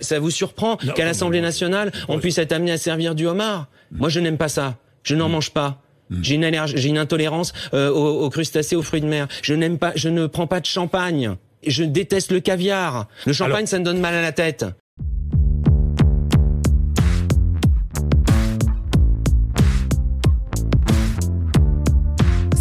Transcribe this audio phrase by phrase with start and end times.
[0.00, 4.08] Ça vous surprend qu'à l'Assemblée nationale, on puisse être amené à servir du homard Moi,
[4.10, 4.76] je n'aime pas ça.
[5.02, 5.80] Je n'en mange pas.
[6.22, 9.26] J'ai une allergie, j'ai une intolérance euh, aux, aux crustacés, aux fruits de mer.
[9.42, 11.36] Je n'aime pas, je ne prends pas de champagne.
[11.66, 13.08] Je déteste le caviar.
[13.26, 14.66] Le champagne, ça me donne mal à la tête.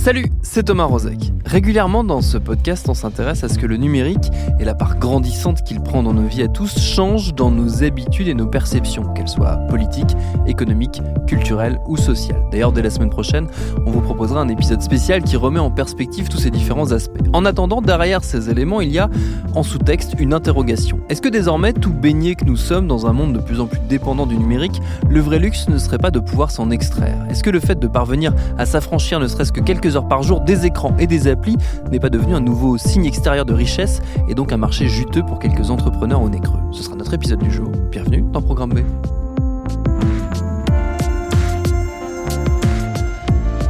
[0.05, 1.33] Salut, c'est Thomas Rozek.
[1.47, 5.63] Régulièrement dans ce podcast, on s'intéresse à ce que le numérique et la part grandissante
[5.63, 9.27] qu'il prend dans nos vies à tous changent dans nos habitudes et nos perceptions, qu'elles
[9.27, 12.39] soient politiques, économiques, culturelles ou sociales.
[12.51, 13.47] D'ailleurs, dès la semaine prochaine,
[13.87, 17.23] on vous proposera un épisode spécial qui remet en perspective tous ces différents aspects.
[17.33, 19.09] En attendant, derrière ces éléments, il y a
[19.55, 20.99] en sous-texte une interrogation.
[21.09, 23.79] Est-ce que désormais, tout baigné que nous sommes dans un monde de plus en plus
[23.89, 24.79] dépendant du numérique,
[25.09, 27.25] le vrai luxe ne serait pas de pouvoir s'en extraire?
[27.31, 30.65] Est-ce que le fait de parvenir à s'affranchir ne serait-ce que quelques par jour des
[30.65, 31.57] écrans et des applis
[31.91, 35.39] n'est pas devenu un nouveau signe extérieur de richesse et donc un marché juteux pour
[35.39, 36.59] quelques entrepreneurs au nez creux.
[36.71, 37.69] Ce sera notre épisode du jour.
[37.91, 38.79] Bienvenue dans Programme B.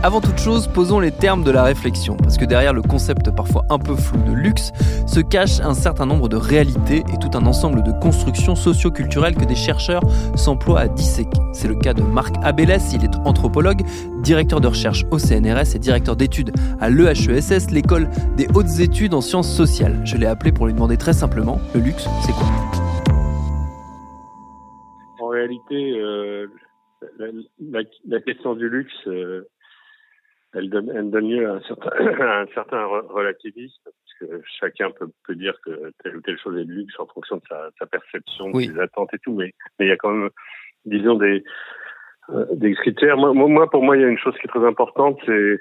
[0.05, 3.65] Avant toute chose, posons les termes de la réflexion, parce que derrière le concept parfois
[3.71, 4.71] un peu flou de luxe
[5.07, 9.45] se cache un certain nombre de réalités et tout un ensemble de constructions socio-culturelles que
[9.45, 10.03] des chercheurs
[10.35, 11.39] s'emploient à disséquer.
[11.53, 13.81] C'est le cas de Marc Abélès, il est anthropologue,
[14.21, 19.21] directeur de recherche au CNRS et directeur d'études à l'EHESS, l'école des hautes études en
[19.21, 20.01] sciences sociales.
[20.05, 22.45] Je l'ai appelé pour lui demander très simplement, le luxe, c'est quoi?
[25.19, 26.45] En réalité, euh,
[28.07, 28.93] la, question du luxe...
[29.07, 29.49] Euh,
[30.55, 35.09] elle donne, elle donne lieu à un certain, un certain relativisme, parce que chacun peut,
[35.25, 37.85] peut, dire que telle ou telle chose est de luxe en fonction de sa, sa
[37.85, 40.29] perception, de ses attentes et tout, mais, mais il y a quand même,
[40.85, 41.43] disons, des,
[42.29, 43.17] euh, des critères.
[43.17, 45.59] Moi, moi, pour moi, il y a une chose qui est très importante, c'est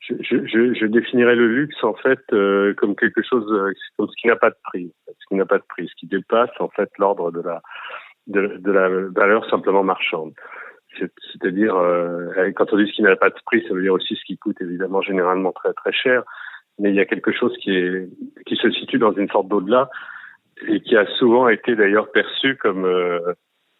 [0.00, 4.14] je, je, je, définirais le luxe en fait euh, comme quelque chose euh, comme ce
[4.20, 6.68] qui n'a pas de prix, ce qui n'a pas de prix, ce qui dépasse en
[6.70, 7.62] fait l'ordre de la
[8.26, 10.32] de, de la valeur simplement marchande.
[10.98, 14.14] C'est-à-dire, euh, quand on dit ce qui n'a pas de prix, ça veut dire aussi
[14.16, 16.22] ce qui coûte évidemment généralement très très cher.
[16.78, 18.08] Mais il y a quelque chose qui est
[18.46, 19.90] qui se situe dans une sorte d'au-delà
[20.68, 23.34] et qui a souvent été d'ailleurs perçu comme euh,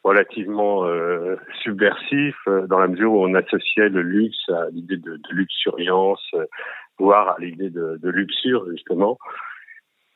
[0.04, 5.16] relativement euh, subversif euh, dans la mesure où on associait le luxe à l'idée de,
[5.16, 6.34] de luxuriance,
[6.98, 9.18] voire à l'idée de, de, luxure justement.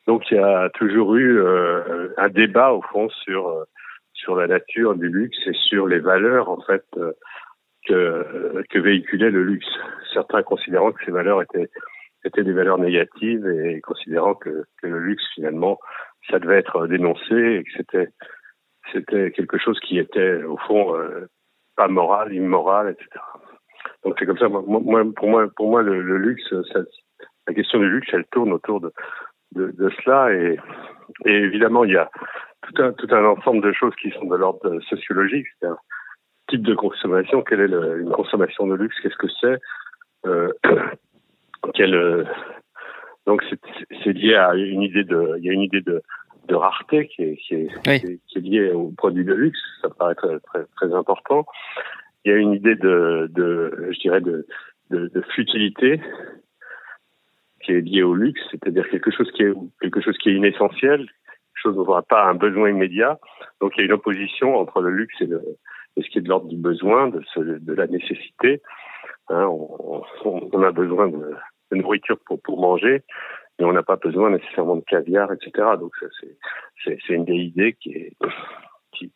[0.07, 1.41] Donc il y a toujours eu
[2.17, 3.65] un débat au fond sur
[4.17, 9.43] sur la nature du luxe et sur les valeurs en fait euh, que, véhiculait le
[9.43, 9.67] luxe.
[10.13, 11.69] Certains considérant que ces valeurs étaient
[12.25, 15.79] étaient des valeurs négatives et considérant que, que le luxe finalement
[16.29, 18.09] ça devait être dénoncé et que c'était
[18.91, 21.27] c'était quelque chose qui était au fond euh,
[21.75, 23.23] pas moral, immoral, etc.
[24.03, 24.47] Donc c'est comme ça.
[24.49, 26.53] Moi, pour moi, pour moi, le, luxe,
[27.47, 28.91] la question du luxe, elle tourne autour de
[29.55, 30.57] de, de cela et,
[31.25, 32.09] et évidemment il y a
[32.61, 35.47] tout un, tout un ensemble de choses qui sont de l'ordre sociologique.
[35.59, 35.77] C'est un
[36.49, 37.41] type de consommation.
[37.41, 38.95] Quelle est le, une consommation de luxe?
[39.01, 39.59] Qu'est-ce que c'est?
[40.25, 40.51] Euh,
[41.73, 42.23] quelle, euh,
[43.25, 43.43] Donc
[44.03, 46.01] c'est lié à une idée de, il y a une idée de,
[46.47, 49.59] de rareté qui est, qui est, qui, est, liée aux produits de luxe.
[49.81, 51.45] Ça paraît très, très, très important.
[52.25, 54.45] Il y a une idée de, de je dirais, de,
[54.89, 56.01] de, de futilité
[57.67, 61.05] qui est liée au luxe, c'est-à-dire quelque chose qui est quelque chose qui est inessentiel,
[61.53, 63.19] chose dont on n'a pas un besoin immédiat.
[63.59, 65.27] Donc il y a une opposition entre le luxe et,
[66.01, 68.61] ce qui est de l'ordre du besoin, de, la nécessité.
[69.29, 71.35] Hein, on, a besoin de,
[71.71, 73.03] nourriture pour, manger,
[73.59, 75.67] mais on n'a pas besoin nécessairement de caviar, etc.
[75.79, 75.91] Donc
[76.85, 78.15] c'est une des idées qui,
[78.93, 79.11] qui,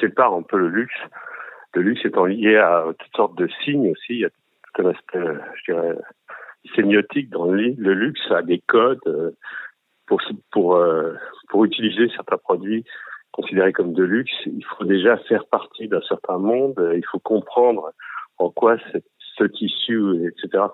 [0.00, 0.94] sépare un peu le luxe.
[1.74, 4.12] Le luxe étant lié à toutes sortes de signes aussi.
[4.12, 5.24] Il y a tout un aspect,
[5.56, 5.96] je dirais,
[6.74, 9.00] sémiotique dans le, le luxe, a des codes.
[9.06, 9.30] Euh,
[10.06, 10.20] pour
[10.52, 11.14] pour euh,
[11.48, 12.84] pour utiliser certains produits
[13.32, 16.74] considérés comme de luxe, il faut déjà faire partie d'un certain monde.
[16.96, 17.90] Il faut comprendre
[18.38, 18.76] en quoi
[19.38, 20.64] ce tissu, etc.,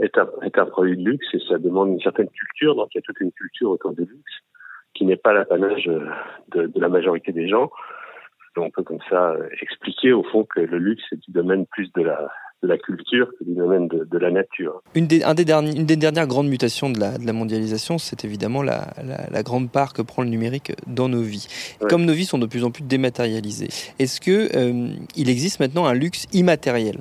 [0.00, 2.74] est, un, produit de luxe et ça demande une certaine culture.
[2.74, 4.32] Donc, il y a toute une culture autour du luxe
[4.94, 7.70] qui n'est pas l'apanage de, de, la majorité des gens.
[8.56, 12.02] on peut comme ça expliquer au fond que le luxe est du domaine plus de
[12.02, 12.28] la
[12.62, 14.82] la culture que du domaine de, de la nature.
[14.94, 17.98] Une des, un des derniers, une des dernières grandes mutations de la, de la mondialisation,
[17.98, 21.46] c'est évidemment la, la, la, grande part que prend le numérique dans nos vies.
[21.80, 21.88] Ouais.
[21.88, 23.68] Comme nos vies sont de plus en plus dématérialisées,
[23.98, 26.98] est-ce que euh, il existe maintenant un luxe immatériel?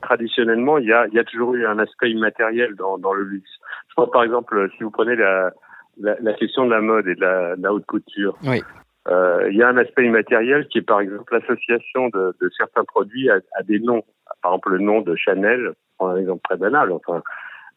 [0.00, 3.24] Traditionnellement, il y, a, il y a toujours eu un aspect immatériel dans, dans le
[3.24, 3.50] luxe.
[3.88, 5.52] Je pense par exemple, si vous prenez la,
[6.00, 8.62] la, la question de la mode et de la, de la haute couture, oui.
[9.08, 12.84] Euh, il y a un aspect immatériel qui est par exemple l'association de, de, certains
[12.84, 14.02] produits à, à, des noms.
[14.42, 16.90] Par exemple, le nom de Chanel, un exemple très banal.
[16.92, 17.22] Enfin,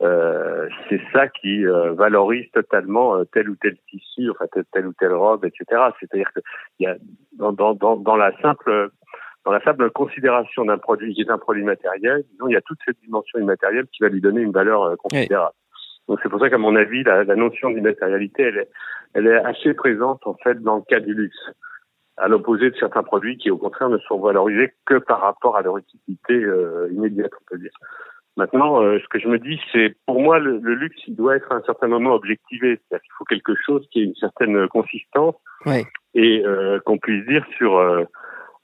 [0.02, 4.94] euh, c'est ça qui euh, valorise totalement euh, tel ou tel tissu, enfin telle, ou
[4.94, 5.66] telle robe, etc.
[6.00, 6.40] C'est-à-dire que
[6.80, 6.96] y a
[7.34, 8.92] dans, dans, dans, la simple
[9.46, 12.80] dans la simple considération d'un produit qui est un produit matériel, il y a toute
[12.86, 15.56] cette dimension immatérielle qui va lui donner une valeur euh, considérable.
[16.10, 16.16] Oui.
[16.16, 18.70] Donc c'est pour ça qu'à mon avis, la, la notion d'immatérialité, elle est,
[19.14, 21.38] elle est assez présente en fait dans le cas du luxe,
[22.18, 25.62] à l'opposé de certains produits qui au contraire ne sont valorisés que par rapport à
[25.62, 27.72] leur utilité euh, immédiate, on peut dire.
[28.38, 31.36] Maintenant, euh, ce que je me dis, c'est pour moi le, le, luxe, il doit
[31.36, 34.68] être à un certain moment objectivé, c'est-à-dire qu'il faut quelque chose qui ait une certaine
[34.70, 35.36] consistance
[35.66, 35.84] ouais.
[36.14, 38.04] et euh, qu'on puisse dire sur euh,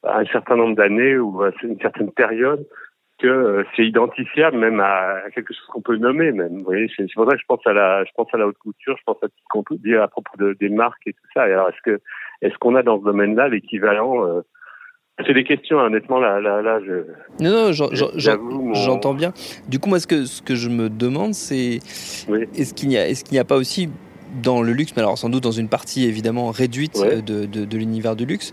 [0.03, 2.65] un certain nombre d'années ou une certaine période
[3.17, 6.57] que euh, c'est identifiable même à, quelque chose qu'on peut nommer même.
[6.57, 8.57] Vous voyez, c'est pour ça que je pense à la, je pense à la haute
[8.57, 11.13] couture, je pense à tout ce qu'on peut dire à propos de, des marques et
[11.13, 11.47] tout ça.
[11.47, 12.01] Et alors, est-ce que,
[12.41, 14.41] est-ce qu'on a dans ce domaine-là l'équivalent euh,
[15.25, 17.05] c'est des questions, honnêtement, là, là, là, je.
[17.39, 19.17] Non, non, j'entends mon...
[19.17, 19.31] bien.
[19.69, 21.79] Du coup, moi, ce que, ce que je me demande, c'est.
[22.27, 22.43] Oui.
[22.53, 23.89] Est-ce qu'il n'y a, est-ce qu'il n'y a pas aussi
[24.43, 27.21] dans le luxe, mais alors sans doute dans une partie évidemment réduite ouais.
[27.21, 28.51] de, de, de l'univers du luxe,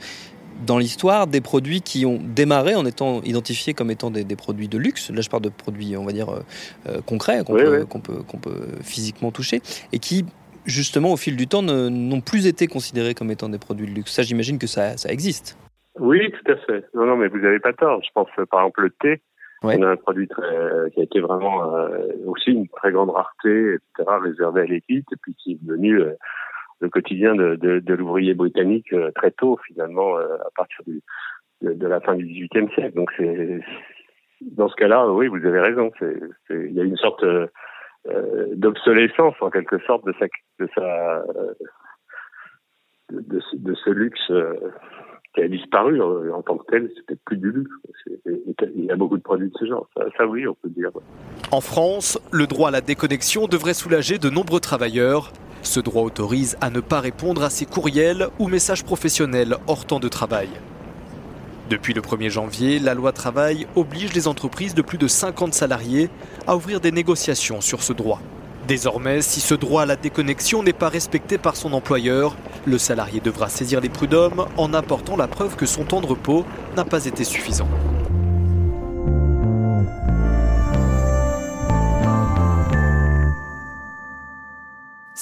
[0.64, 4.68] dans l'histoire des produits qui ont démarré en étant identifiés comme étant des, des produits
[4.68, 5.10] de luxe.
[5.10, 7.86] Là, je parle de produits, on va dire, euh, concrets, qu'on oui, peut, oui.
[7.88, 9.60] qu'on peut, qu'on peut physiquement toucher,
[9.92, 10.24] et qui,
[10.66, 14.12] justement, au fil du temps, n'ont plus été considérés comme étant des produits de luxe.
[14.12, 15.56] Ça, j'imagine que ça, ça existe.
[15.98, 16.84] Oui, tout à fait.
[16.94, 18.00] Non, non, mais vous n'avez pas tort.
[18.02, 19.22] Je pense, par exemple, le thé.
[19.62, 19.76] Ouais.
[19.78, 23.74] On a un produit très, qui a été vraiment euh, aussi une très grande rareté,
[23.74, 26.14] etc., réservé à l'élite, et puis qui est devenu euh,
[26.82, 32.16] le quotidien de, l'ouvrier britannique euh, très tôt, finalement, euh, à partir de, la fin
[32.16, 32.96] du XVIIIe siècle.
[32.96, 33.60] Donc, c'est
[34.40, 35.92] dans ce cas-là, oui, vous avez raison.
[36.50, 37.46] Il y a une sorte euh,
[38.54, 40.12] d'obsolescence, en quelque sorte, de,
[43.74, 44.32] ce luxe
[45.34, 47.70] qui a disparu en tant que tel, c'était plus du luxe.
[48.74, 49.86] Il y a beaucoup de produits de ce genre.
[49.96, 50.90] Ça, ça, oui, on peut dire.
[51.52, 55.32] En France, le droit à la déconnexion devrait soulager de nombreux travailleurs.
[55.62, 60.00] Ce droit autorise à ne pas répondre à ces courriels ou messages professionnels hors temps
[60.00, 60.48] de travail.
[61.70, 66.10] Depuis le 1er janvier, la loi travail oblige les entreprises de plus de 50 salariés
[66.46, 68.20] à ouvrir des négociations sur ce droit.
[68.66, 73.20] Désormais, si ce droit à la déconnexion n'est pas respecté par son employeur, le salarié
[73.20, 76.44] devra saisir les prud'hommes en apportant la preuve que son temps de repos
[76.76, 77.68] n'a pas été suffisant.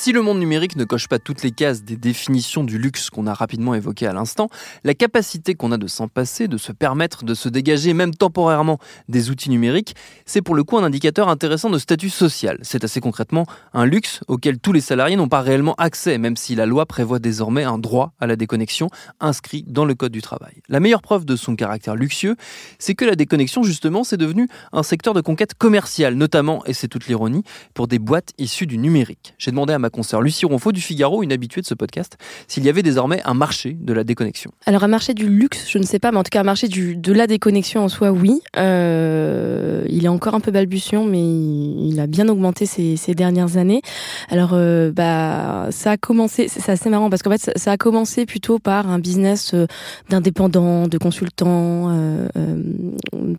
[0.03, 3.27] Si le monde numérique ne coche pas toutes les cases des définitions du luxe qu'on
[3.27, 4.49] a rapidement évoquées à l'instant,
[4.83, 8.79] la capacité qu'on a de s'en passer, de se permettre de se dégager même temporairement
[9.11, 9.95] des outils numériques,
[10.25, 12.59] c'est pour le coup un indicateur intéressant de statut social.
[12.63, 13.45] C'est assez concrètement
[13.75, 17.19] un luxe auquel tous les salariés n'ont pas réellement accès, même si la loi prévoit
[17.19, 18.89] désormais un droit à la déconnexion
[19.21, 20.63] inscrit dans le Code du travail.
[20.71, 22.37] La meilleure preuve de son caractère luxueux,
[22.79, 26.89] c'est que la déconnexion, justement, c'est devenu un secteur de conquête commerciale, notamment, et c'est
[26.89, 27.43] toute l'ironie,
[27.75, 29.35] pour des boîtes issues du numérique.
[29.37, 32.17] J'ai demandé à ma consoeur Lucie Ronfaux du Figaro, une habituée de ce podcast,
[32.49, 34.51] s'il y avait désormais un marché de la déconnexion.
[34.67, 36.69] Alors un marché du luxe, je ne sais pas, mais en tout cas un marché
[36.69, 38.41] de la déconnexion en soi, oui.
[38.57, 43.83] Euh, il est encore un peu balbutiant, mais il a bien augmenté ces, dernières années.
[44.29, 48.25] Alors euh, bah ça a commencé, c'est assez marrant parce qu'en fait ça, a commencé
[48.25, 49.67] plutôt par un business euh,
[50.09, 52.29] d'indépendants, de consultants, euh,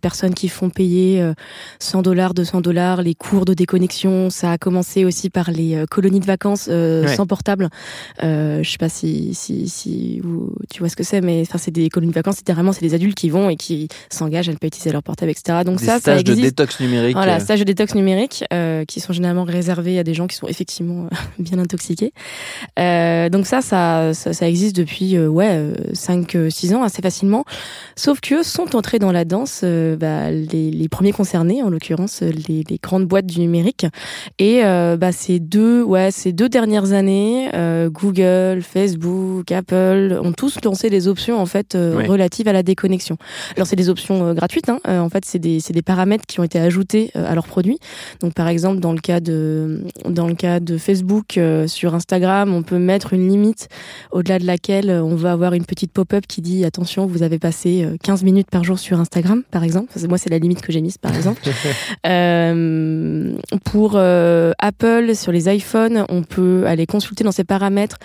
[0.02, 1.24] personnes qui font payer
[1.78, 4.30] 100 dollars, 200 dollars les cours de déconnexion.
[4.30, 7.16] Ça a commencé aussi par les colonies de vacances euh, ouais.
[7.16, 7.68] sans portable.
[8.22, 11.58] Euh, je sais pas si si si vous, tu vois ce que c'est, mais enfin
[11.58, 12.36] c'est des colonies de vacances.
[12.44, 15.02] C'est vraiment c'est des adultes qui vont et qui s'engagent à ne pas utiliser leur
[15.02, 15.60] portable, etc.
[15.64, 16.38] Donc des ça, stages ça existe.
[16.38, 17.16] de détox numérique.
[17.16, 20.46] Voilà, stages de détox numérique euh, qui sont généralement réservés à des gens qui sont
[20.46, 21.08] effectivement
[21.38, 22.12] bien intoxiqués.
[22.78, 27.44] Euh, donc ça, ça, ça, ça, existe depuis euh, ouais 5 6 ans assez facilement.
[27.96, 32.64] Sauf que sont entrés dans la danse bah, les, les, premiers concernés, en l'occurrence les,
[32.68, 33.86] les, grandes boîtes du numérique.
[34.38, 37.50] Et bah, ces deux ouais ces ces deux dernières années,
[37.88, 43.18] Google, Facebook, Apple ont tous lancé des options en fait relatives à la déconnexion.
[43.56, 44.70] Alors c'est des options gratuites.
[44.70, 44.78] Hein.
[44.86, 47.78] en fait, c'est des, des paramètres qui ont été ajoutés à leurs produits.
[48.20, 52.62] Donc par exemple, dans le cas de dans le cas de Facebook sur Instagram, on
[52.62, 53.68] peut mettre une limite
[54.10, 57.86] au-delà de laquelle on va avoir une petite pop-up qui dit attention, vous avez passé
[58.02, 59.92] 15 minutes par jour sur Instagram, par exemple.
[60.08, 61.42] Moi, c'est la limite que j'ai mise, par exemple.
[62.06, 63.34] euh,
[63.64, 67.98] pour euh, Apple, sur les iPhones, on peut aller consulter dans ses paramètres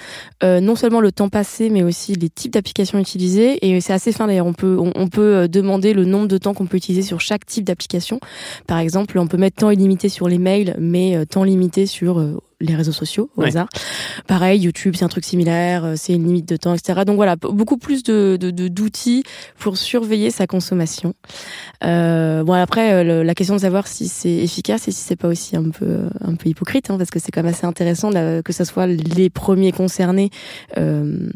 [0.43, 3.65] euh, non seulement le temps passé, mais aussi les types d'applications utilisées.
[3.65, 4.45] Et c'est assez fin d'ailleurs.
[4.45, 7.45] On peut, on, peut euh, demander le nombre de temps qu'on peut utiliser sur chaque
[7.45, 8.19] type d'application.
[8.67, 12.23] Par exemple, on peut mettre temps illimité sur les mails, mais temps limité sur
[12.59, 13.67] les réseaux sociaux au hasard.
[14.25, 17.01] Pareil, YouTube, c'est un truc similaire, euh, c'est une limite de temps, etc.
[17.05, 19.23] Donc voilà, beaucoup plus de d'outils
[19.59, 21.13] pour surveiller sa consommation.
[21.83, 25.27] Euh, bon après, euh, la question de savoir si c'est efficace et si c'est pas
[25.27, 28.53] aussi un peu un peu hypocrite, hein, parce que c'est quand même assez intéressant que
[28.53, 30.29] ce soit les premiers concernés.
[30.77, 31.29] Euh,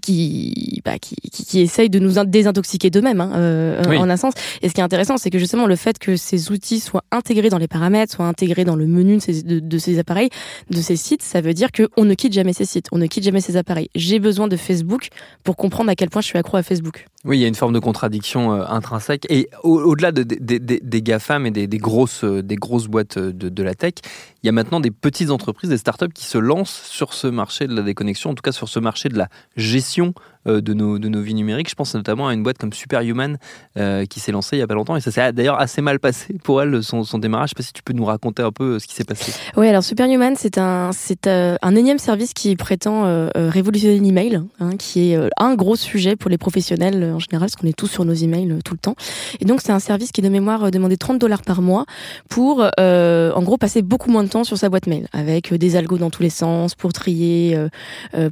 [0.00, 4.34] qui, bah, qui, qui, qui essayent de nous désintoxiquer d'eux-mêmes, hein, euh, en un sens.
[4.62, 7.48] Et ce qui est intéressant, c'est que justement le fait que ces outils soient intégrés
[7.48, 10.30] dans les paramètres, soient intégrés dans le menu de ces, de, ces appareils,
[10.70, 13.24] de ces sites, ça veut dire qu'on ne quitte jamais ces sites, on ne quitte
[13.24, 13.88] jamais ces appareils.
[13.94, 15.08] J'ai besoin de Facebook
[15.42, 17.06] pour comprendre à quel point je suis accro à Facebook.
[17.24, 19.26] Oui, il y a une forme de contradiction euh, intrinsèque.
[19.30, 23.74] Et au-delà de, des GAFAM et des, grosses, euh, des grosses boîtes de, de la
[23.74, 23.94] tech,
[24.42, 27.66] il y a maintenant des petites entreprises, des startups qui se lancent sur ce marché
[27.66, 30.12] de la déconnexion, en tout cas sur ce marché de la gestion euh,
[30.46, 31.70] de, nos, de nos vies numériques.
[31.70, 33.38] Je pense notamment à une boîte comme Superhuman
[33.78, 35.98] euh, qui s'est lancée il n'y a pas longtemps et ça s'est d'ailleurs assez mal
[35.98, 37.50] passé pour elle, son, son démarrage.
[37.50, 39.04] Je ne sais pas si tu peux nous raconter un peu euh, ce qui s'est
[39.04, 39.32] passé.
[39.56, 45.12] Oui, alors Superhuman, c'est un, c'est un énième service qui prétend révolutionner l'email, hein, qui
[45.12, 48.14] est un gros sujet pour les professionnels en général, parce qu'on est tous sur nos
[48.14, 48.96] emails tout le temps.
[49.40, 51.84] Et donc, c'est un service qui, de mémoire, demandait 30 dollars par mois
[52.28, 55.98] pour, en gros, passer beaucoup moins de temps sur sa boîte mail, avec des algos
[55.98, 57.58] dans tous les sens, pour trier,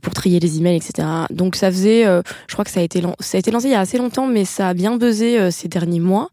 [0.03, 1.09] pour trier les emails, etc.
[1.31, 3.73] Donc, ça faisait euh, je crois que ça a été ça a été lancé il
[3.73, 6.29] y a assez longtemps, mais ça a bien buzzé euh, ces derniers mois.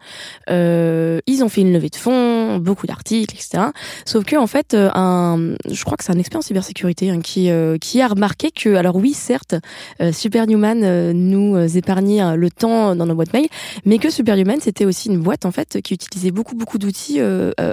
[0.49, 3.65] Euh, ils ont fait une levée de fonds, beaucoup d'articles, etc.
[4.05, 7.49] Sauf que en fait, un, je crois que c'est un expert en cybersécurité hein, qui
[7.81, 9.55] qui a remarqué que, alors oui, certes,
[10.11, 13.47] Superhuman nous épargnait le temps dans nos boîtes mail,
[13.85, 17.19] mais que Superhuman c'était aussi une boîte en fait qui utilisait beaucoup beaucoup d'outils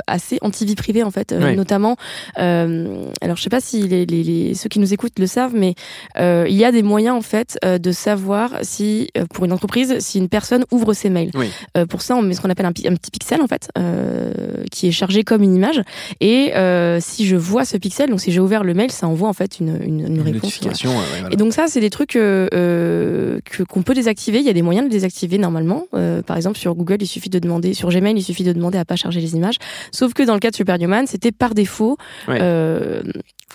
[0.07, 1.97] assez anti-vie privée en fait, notamment.
[2.37, 5.75] alors je sais pas si les, les, les, ceux qui nous écoutent le savent, mais
[6.19, 10.19] il y a des moyens en fait de savoir si, euh, pour une entreprise, si
[10.19, 11.31] une personne ouvre ses mails.
[11.77, 14.33] Euh, pour ça, on met ce qu'on appelle un, petit pixel, en fait, euh,
[14.71, 15.81] qui est chargé comme une image.
[16.21, 16.53] Et
[17.01, 19.61] si je vois ce pixel, donc si j'ai ouvert le mail, ça envoie en fait
[19.61, 20.61] une, une, réponse.
[21.31, 24.39] Et donc ça, c'est des trucs que qu'on peut désactiver.
[24.39, 25.87] Il y a des moyens de désactiver normalement.
[26.27, 28.85] par exemple, sur Google, il suffit de demander, sur Gmail, il suffit de demander à
[28.85, 29.57] pas charger les images.
[29.93, 31.97] Sauf que dans le cas de Superhuman, c'était par défaut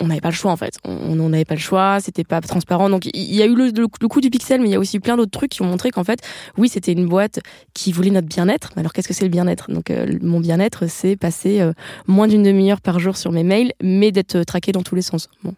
[0.00, 0.78] on n'avait pas le choix en fait.
[0.84, 2.88] On n'avait pas le choix, c'était pas transparent.
[2.88, 5.16] Donc il y a eu le, coup du pixel, mais il y a aussi plein
[5.16, 6.20] d'autres trucs qui ont montré qu'en fait,
[6.56, 7.40] oui, c'était une boîte
[7.74, 8.70] qui voulait notre bien-être.
[8.76, 9.70] Alors qu'est-ce que c'est le bien-être?
[9.70, 11.72] Donc euh, mon bien-être, c'est passer euh,
[12.06, 15.02] moins d'une demi-heure par jour sur mes mails, mais d'être euh, traqué dans tous les
[15.02, 15.28] sens.
[15.44, 15.54] Bon.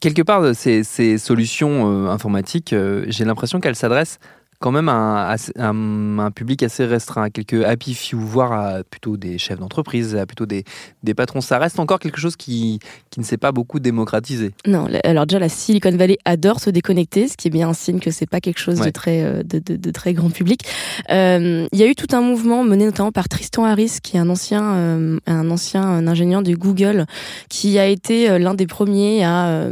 [0.00, 2.74] Quelque part, ces solutions informatiques,
[3.06, 4.18] j'ai l'impression qu'elles s'adressent
[4.58, 9.38] quand même un, un, public assez restreint, à quelques happy few, voire à plutôt des
[9.38, 10.64] chefs d'entreprise, à plutôt des,
[11.02, 11.40] des, patrons.
[11.40, 14.52] Ça reste encore quelque chose qui, qui ne s'est pas beaucoup démocratisé.
[14.66, 17.98] Non, alors déjà la Silicon Valley adore se déconnecter, ce qui est bien un signe
[17.98, 20.62] que c'est pas quelque chose de très euh, de, de, de, très grand public.
[21.10, 24.20] Euh, il y a eu tout un mouvement mené notamment par Tristan Harris, qui est
[24.20, 27.06] un ancien euh, un ancien ingénieur de Google,
[27.48, 29.68] qui a été l'un des premiers à,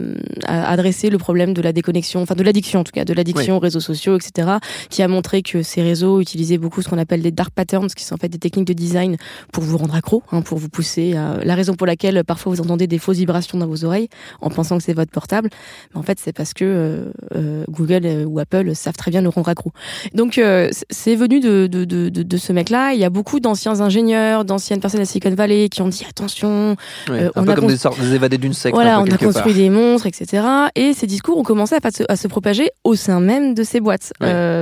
[0.46, 3.56] à, adresser le problème de la déconnexion, enfin de l'addiction en tout cas, de l'addiction
[3.56, 4.58] aux réseaux sociaux, etc
[4.90, 8.04] qui a montré que ces réseaux utilisaient beaucoup ce qu'on appelle des dark patterns, qui
[8.04, 9.16] sont en fait des techniques de design
[9.52, 11.16] pour vous rendre accro, hein, pour vous pousser.
[11.16, 11.38] À...
[11.45, 14.09] La raison pour laquelle parfois vous entendez des fausses vibrations dans vos oreilles
[14.40, 15.49] en pensant que c'est votre portable,
[15.93, 19.23] mais en fait c'est parce que euh, euh Google euh, ou Apple savent très bien
[19.23, 19.73] nous rendre accro.
[20.12, 22.93] Donc euh, c'est venu de, de, de, de, ce mec-là.
[22.93, 26.76] Il y a beaucoup d'anciens ingénieurs, d'anciennes personnes à Silicon Valley qui ont dit attention,
[27.09, 28.75] un on peu a comme sortes, des évadés d'une secte.
[28.75, 30.43] Voilà, on a construit des monstres, etc.
[30.75, 31.76] Et ces discours ont commencé
[32.09, 34.12] à se propager au sein même de ces boîtes.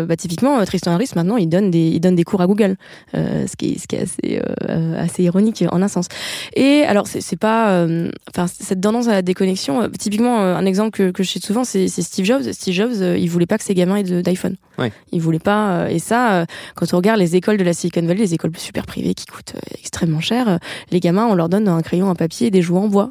[0.07, 2.77] Bah, typiquement, euh, Tristan Harris, maintenant, il donne des, il donne des cours à Google,
[3.15, 6.07] euh, ce, qui est, ce qui est assez, euh, assez ironique en un sens.
[6.55, 7.87] Et alors, c'est pas,
[8.31, 11.89] enfin, cette tendance à la déconnexion, typiquement, un exemple que, que je cite souvent, c'est
[11.89, 12.43] Steve Jobs.
[12.53, 14.57] Steve Jobs, il voulait pas que ses gamins aient d'iPhone.
[14.79, 14.93] Ouais.
[15.13, 18.35] Il voulait pas, et ça, quand on regarde les écoles de la Silicon Valley, les
[18.35, 20.59] écoles super privées qui coûtent extrêmement cher,
[20.91, 23.11] les gamins, on leur donne un crayon, un papier et des jouets en bois.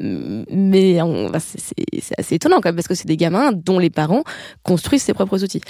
[0.00, 0.98] mais
[1.32, 4.24] bah, c'est assez étonnant quand même, parce que c'est des gamins dont les parents
[4.62, 5.60] construisent ses propres outils.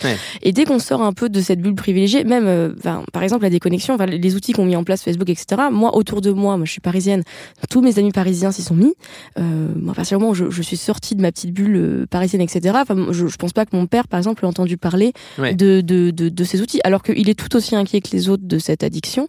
[0.43, 2.71] Et dès qu'on sort un peu de cette bulle privilégiée, même, euh,
[3.13, 5.63] par exemple, la déconnexion, les outils qu'ont mis en place Facebook, etc.
[5.71, 7.23] Moi, autour de moi, moi, je suis parisienne,
[7.71, 8.95] tous mes amis parisiens s'y sont mis.
[9.39, 12.07] Euh, moi, à partir du moment où je, suis sortie de ma petite bulle euh,
[12.09, 12.77] parisienne, etc.
[12.81, 16.11] Enfin, je, je pense pas que mon père, par exemple, ait entendu parler de, de,
[16.11, 18.83] de, de, ces outils, alors qu'il est tout aussi inquiet que les autres de cette
[18.83, 19.29] addiction.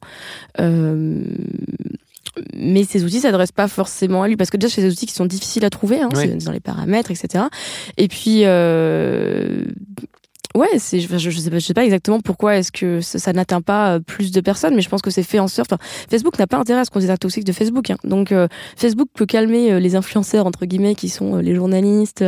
[0.60, 1.24] Euh,
[2.56, 5.14] mais ces outils s'adressent pas forcément à lui parce que déjà c'est des outils qui
[5.14, 6.10] sont difficiles à trouver hein,
[6.44, 7.46] dans les paramètres etc
[7.98, 9.66] et puis euh,
[10.56, 13.62] Ouais, c'est, je, je, sais pas, je sais pas exactement pourquoi est-ce que ça, n'atteint
[13.62, 15.74] pas euh, plus de personnes, mais je pense que c'est fait en sorte.
[15.74, 17.90] Enfin, Facebook n'a pas intérêt à ce qu'on dise toxique de Facebook.
[17.90, 17.98] Hein.
[18.04, 22.24] Donc, euh, Facebook peut calmer euh, les influenceurs entre guillemets qui sont les journalistes,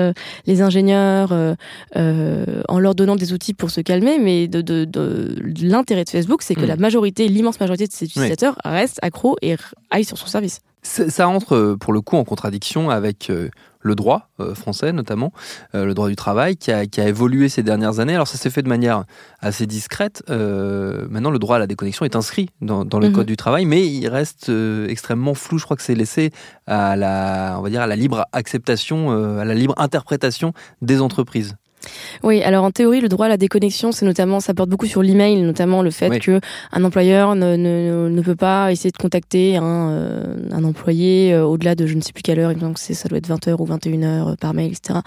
[0.47, 1.31] les ingénieurs,
[1.95, 4.17] en leur donnant des outils pour se calmer.
[4.19, 6.67] Mais de, de, de, l'intérêt de Facebook, c'est que mm.
[6.67, 9.55] la majorité, l'immense majorité de ses utilisateurs restent accros et
[9.91, 10.61] aillent sur son service.
[10.81, 13.31] Ça entre pour le coup en contradiction avec
[13.85, 15.31] le droit euh, français notamment,
[15.75, 18.15] euh, le droit du travail, qui a, évolué ces dernières années.
[18.15, 19.05] Alors ça s'est fait de manière
[19.39, 20.23] assez discrète.
[20.29, 23.13] Euh, maintenant, le droit à la déconnexion est inscrit dans, le mhm.
[23.13, 24.51] code du travail, mais il reste
[24.89, 25.59] extrêmement flou.
[25.59, 26.31] Je crois que c'est laissé
[26.65, 31.55] à la, on va dire, à la libre acceptation, à la libre interprétation des entreprises.
[32.23, 35.01] Oui, alors en théorie, le droit à la déconnexion, c'est notamment, ça porte beaucoup sur
[35.01, 36.39] l'email, notamment le fait que
[36.71, 41.43] un employeur ne, ne, ne, peut pas essayer de contacter un, euh, un employé euh,
[41.45, 44.03] au-delà de je ne sais plus quelle heure, donc ça doit être 20h ou 21h
[44.03, 44.99] euh, par mail, etc.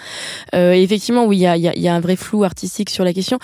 [0.52, 3.04] et effectivement, oui, il y a, y, a, y a, un vrai flou artistique sur
[3.04, 3.38] la question.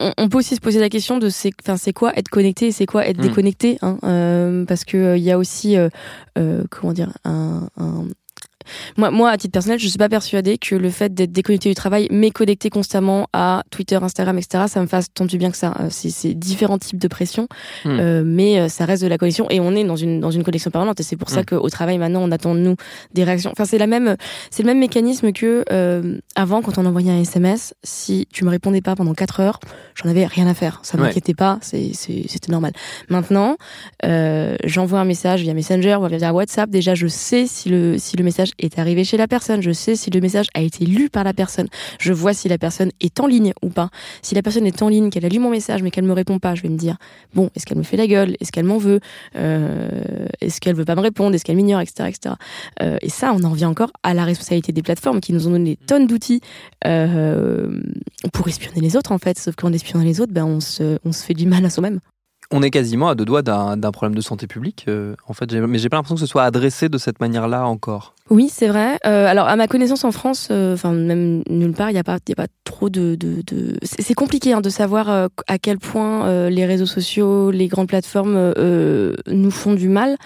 [0.00, 2.72] On, peut aussi se poser la question de c'est, enfin, c'est quoi être connecté et
[2.72, 3.22] c'est quoi être hmm.
[3.22, 5.76] déconnecté, hein, parce que il y a aussi,
[6.70, 8.04] comment dire, un, un
[8.96, 11.74] moi, moi, à titre personnel, je suis pas persuadée que le fait d'être déconnecté du
[11.74, 15.56] travail, mais connecté constamment à Twitter, Instagram, etc., ça me fasse tant du bien que
[15.56, 15.74] ça.
[15.80, 17.48] Euh, c'est différents types de pression,
[17.84, 17.88] hmm.
[17.88, 20.44] euh, mais euh, ça reste de la connexion et on est dans une dans une
[20.44, 21.46] connexion permanente et c'est pour ça hmm.
[21.46, 22.76] qu'au travail maintenant on attend de nous
[23.14, 23.50] des réactions.
[23.52, 24.16] Enfin, c'est la même,
[24.50, 28.50] c'est le même mécanisme que euh, avant quand on envoyait un SMS, si tu me
[28.50, 29.60] répondais pas pendant 4 heures,
[29.94, 32.72] j'en avais rien à faire, ça m'inquiétait pas, c'était normal.
[33.08, 33.56] Maintenant,
[34.04, 38.16] euh, j'envoie un message via Messenger ou via WhatsApp, déjà je sais si le si
[38.16, 39.62] le message est arrivé chez la personne.
[39.62, 41.68] Je sais si le message a été lu par la personne.
[41.98, 43.90] Je vois si la personne est en ligne ou pas.
[44.22, 46.38] Si la personne est en ligne, qu'elle a lu mon message mais qu'elle me répond
[46.38, 46.96] pas, je vais me dire
[47.34, 48.36] bon, est-ce qu'elle me fait la gueule?
[48.40, 49.00] Est-ce qu'elle m'en veut?
[49.36, 51.34] Euh, Est-ce qu'elle veut pas me répondre?
[51.34, 52.34] Est-ce qu'elle m'ignore, etc., etc.
[52.82, 55.52] Euh, et ça, on en revient encore à la responsabilité des plateformes qui nous ont
[55.52, 56.40] donné des tonnes d'outils
[56.86, 57.80] euh,
[58.32, 59.38] pour espionner les autres en fait.
[59.38, 62.00] Sauf qu'en espionnant les autres, ben on se, on se fait du mal à soi-même
[62.52, 64.86] on est quasiment à deux doigts d'un problème de santé publique,
[65.28, 65.52] en fait.
[65.52, 68.16] Mais j'ai pas l'impression que ce soit adressé de cette manière-là encore.
[68.30, 68.96] Oui, c'est vrai.
[69.06, 72.04] Euh, alors, à ma connaissance en France, euh, enfin même nulle part, il n'y a
[72.04, 73.16] pas, y a pas trop de.
[73.16, 73.76] de, de...
[73.82, 77.88] C'est compliqué hein, de savoir euh, à quel point euh, les réseaux sociaux, les grandes
[77.88, 78.54] plateformes
[79.26, 80.16] nous font du mal,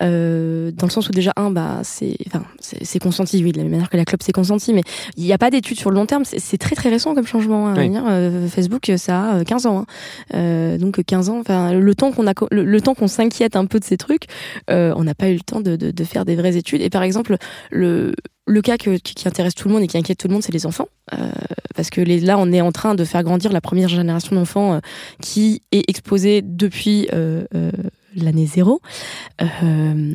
[0.00, 3.72] dans le sens où déjà un, bah c'est, enfin c'est consenti, oui, de la même
[3.72, 4.82] manière que la club c'est consenti, mais
[5.16, 6.22] il n'y a pas d'études sur le long terme.
[6.24, 7.68] C'est très très récent comme changement.
[7.68, 9.84] Hein, Facebook, ça a 15 ans,
[10.32, 10.76] hein.
[10.78, 11.40] donc 15 ans.
[11.40, 14.26] Enfin, le temps qu'on a, le, temps qu'on s'inquiète un peu de ces trucs,
[14.68, 16.82] on n'a pas eu le temps de, de, de faire des vraies études.
[16.82, 17.36] Et par exemple
[17.70, 18.14] le,
[18.62, 18.90] cas qui,
[19.24, 20.88] intéresse tout le monde et qui inquiète tout le monde, c'est les enfants.
[21.14, 21.30] Euh,
[21.74, 24.80] parce que là, on est en train de faire grandir la première génération d'enfants euh,
[25.22, 27.44] qui est exposée depuis euh,
[28.16, 28.80] l'année zéro.
[29.42, 30.14] Euh,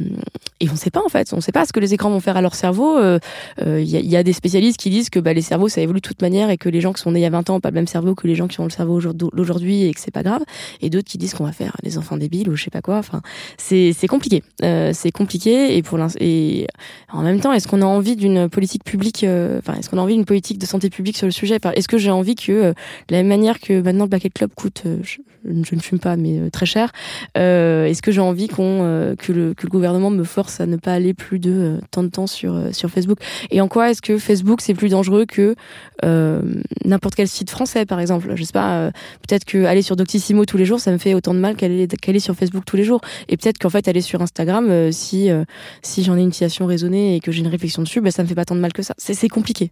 [0.59, 2.09] et on ne sait pas en fait, on ne sait pas ce que les écrans
[2.09, 2.97] vont faire à leur cerveau.
[2.97, 3.19] Il euh,
[3.61, 6.07] euh, y, y, a des spécialistes qui disent que bah, les cerveaux ça évolue de
[6.07, 7.59] toute manière et que les gens qui sont nés il y a 20 ans n'ont
[7.59, 8.99] pas le même cerveau que les gens qui ont le cerveau
[9.37, 10.41] aujourd'hui et que c'est pas grave.
[10.81, 12.97] Et d'autres qui disent qu'on va faire les enfants débiles ou je sais pas quoi.
[12.97, 13.21] Enfin,
[13.57, 14.43] c'est compliqué.
[14.61, 16.67] c'est compliqué et pour et
[17.11, 19.25] en même temps, est-ce qu'on a envie d'une politique publique
[19.57, 21.59] Enfin, est-ce qu'on a envie d'une politique de santé publique sur le sujet?
[21.75, 22.73] Est-ce que j'ai envie que de
[23.09, 26.49] la même manière que maintenant le Bucket Club coûte, je, je, ne fume pas, mais
[26.51, 26.91] très cher.
[27.37, 30.65] Euh, est-ce que j'ai envie qu'on euh, que, le, que le gouvernement me force à
[30.65, 33.19] ne pas aller plus de euh, de temps sur sur Facebook?
[33.51, 35.55] Et en quoi est-ce que Facebook c'est plus dangereux que
[36.85, 38.33] n'importe quel site français, par exemple?
[38.35, 38.91] Je sais pas.
[39.27, 41.87] peut-être que aller sur Doctissimo tous les jours, ça me fait autant de mal qu'aller
[41.87, 43.01] qu'aller sur Facebook tous les jours.
[43.29, 45.29] Et peut-être qu'en fait aller sur Instagram, si
[45.81, 48.27] si j'en ai une utilisation raisonnée et que j'ai une réflexion dessus, ben ça me
[48.27, 48.93] fait pas tant de mal que ça.
[48.97, 49.71] C'est compliqué.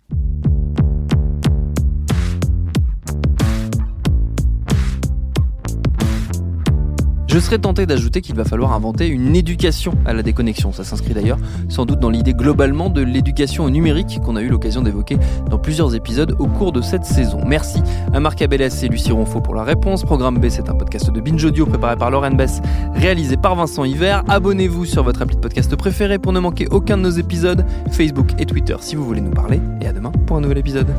[7.31, 10.73] Je serais tenté d'ajouter qu'il va falloir inventer une éducation à la déconnexion.
[10.73, 11.37] Ça s'inscrit d'ailleurs
[11.69, 15.15] sans doute dans l'idée globalement de l'éducation au numérique qu'on a eu l'occasion d'évoquer
[15.49, 17.39] dans plusieurs épisodes au cours de cette saison.
[17.47, 17.81] Merci
[18.13, 20.03] à Marc Abélès et Lucie Ronfaux pour la réponse.
[20.03, 22.61] Programme B, c'est un podcast de Binge Audio préparé par Lauren Bess,
[22.95, 24.23] réalisé par Vincent Hiver.
[24.27, 28.31] Abonnez-vous sur votre appli de podcast préféré pour ne manquer aucun de nos épisodes, Facebook
[28.39, 29.61] et Twitter si vous voulez nous parler.
[29.79, 30.93] Et à demain pour un nouvel épisode.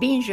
[0.00, 0.32] Binge.